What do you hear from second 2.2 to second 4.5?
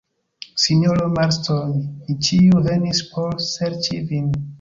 ĉiuj venis por serĉi vin.